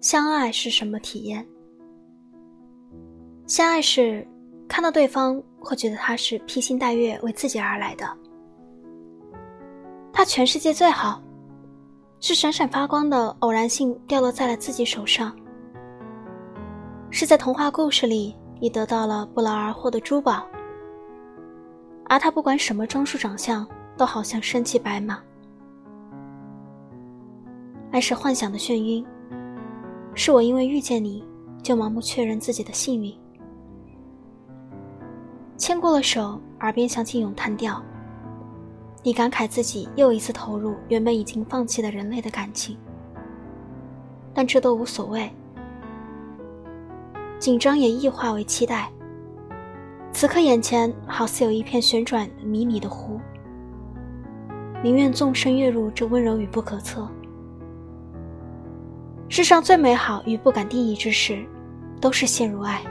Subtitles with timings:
[0.00, 1.46] 相爱是什么体验？
[3.46, 4.26] 相爱是
[4.68, 8.08] 看到对方会觉得他是披星戴月为自己而来的，
[10.12, 11.22] 他全世界最好，
[12.18, 15.36] 是闪闪发光的偶然性掉落在了自己手上，
[17.10, 20.46] 是在童话故事里你得到了不劳而获的珠宝，
[22.06, 23.66] 而他不管什么装束长相
[23.96, 25.22] 都好像身骑白马。
[27.90, 29.04] 爱是幻想的眩晕。
[30.14, 31.24] 是我因为遇见你，
[31.62, 33.12] 就盲目确认自己的幸运。
[35.56, 37.82] 牵过了手，耳边响起咏叹调。
[39.02, 42.76] 你感慨自己又一次投入原本已经放弃的人类的感情，
[44.32, 45.28] 但这都无所谓。
[47.38, 48.88] 紧张也异化为期待。
[50.12, 53.18] 此刻眼前好似有一片旋转迷你的湖，
[54.84, 57.08] 宁愿纵身跃入这温柔与不可测。
[59.32, 61.42] 世上最美好与不敢定义之事，
[62.02, 62.82] 都是陷入爱。